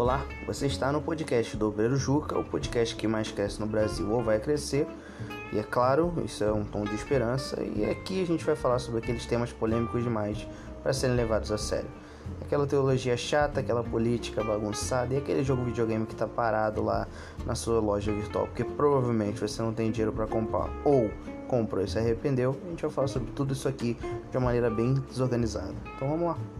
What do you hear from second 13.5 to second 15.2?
aquela política bagunçada e